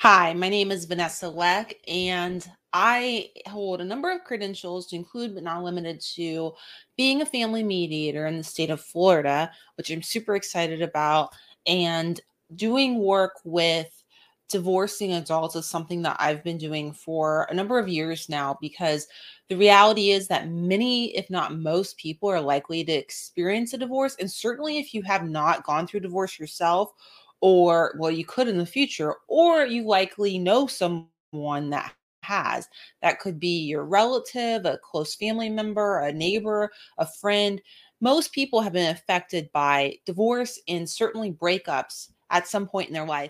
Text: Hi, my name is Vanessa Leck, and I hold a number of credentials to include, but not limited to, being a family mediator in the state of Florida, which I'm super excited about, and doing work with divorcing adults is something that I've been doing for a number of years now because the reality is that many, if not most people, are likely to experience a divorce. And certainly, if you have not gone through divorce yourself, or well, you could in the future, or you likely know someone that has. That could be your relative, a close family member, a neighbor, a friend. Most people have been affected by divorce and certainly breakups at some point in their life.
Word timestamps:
Hi, 0.00 0.32
my 0.32 0.48
name 0.48 0.70
is 0.70 0.86
Vanessa 0.86 1.28
Leck, 1.28 1.74
and 1.86 2.50
I 2.72 3.28
hold 3.46 3.82
a 3.82 3.84
number 3.84 4.10
of 4.10 4.24
credentials 4.24 4.86
to 4.86 4.96
include, 4.96 5.34
but 5.34 5.42
not 5.42 5.62
limited 5.62 6.00
to, 6.14 6.54
being 6.96 7.20
a 7.20 7.26
family 7.26 7.62
mediator 7.62 8.26
in 8.26 8.38
the 8.38 8.42
state 8.42 8.70
of 8.70 8.80
Florida, 8.80 9.52
which 9.76 9.90
I'm 9.90 10.00
super 10.00 10.36
excited 10.36 10.80
about, 10.80 11.34
and 11.66 12.18
doing 12.56 12.98
work 12.98 13.40
with 13.44 14.02
divorcing 14.48 15.12
adults 15.12 15.54
is 15.54 15.66
something 15.66 16.00
that 16.00 16.16
I've 16.18 16.42
been 16.42 16.56
doing 16.56 16.94
for 16.94 17.46
a 17.50 17.54
number 17.54 17.78
of 17.78 17.86
years 17.86 18.30
now 18.30 18.56
because 18.58 19.06
the 19.50 19.56
reality 19.56 20.12
is 20.12 20.28
that 20.28 20.48
many, 20.48 21.14
if 21.14 21.28
not 21.28 21.54
most 21.54 21.98
people, 21.98 22.30
are 22.30 22.40
likely 22.40 22.82
to 22.84 22.92
experience 22.92 23.74
a 23.74 23.78
divorce. 23.78 24.16
And 24.18 24.32
certainly, 24.32 24.78
if 24.78 24.94
you 24.94 25.02
have 25.02 25.28
not 25.28 25.66
gone 25.66 25.86
through 25.86 26.00
divorce 26.00 26.38
yourself, 26.38 26.90
or 27.40 27.94
well, 27.98 28.10
you 28.10 28.24
could 28.24 28.48
in 28.48 28.58
the 28.58 28.66
future, 28.66 29.14
or 29.28 29.64
you 29.66 29.84
likely 29.86 30.38
know 30.38 30.66
someone 30.66 31.70
that 31.70 31.92
has. 32.22 32.68
That 33.02 33.18
could 33.20 33.38
be 33.40 33.60
your 33.64 33.84
relative, 33.84 34.64
a 34.64 34.78
close 34.82 35.14
family 35.14 35.48
member, 35.48 35.98
a 36.00 36.12
neighbor, 36.12 36.70
a 36.98 37.06
friend. 37.06 37.60
Most 38.00 38.32
people 38.32 38.60
have 38.62 38.72
been 38.72 38.90
affected 38.90 39.50
by 39.52 39.96
divorce 40.06 40.58
and 40.68 40.88
certainly 40.88 41.32
breakups 41.32 42.10
at 42.30 42.46
some 42.48 42.66
point 42.66 42.88
in 42.88 42.94
their 42.94 43.06
life. 43.06 43.28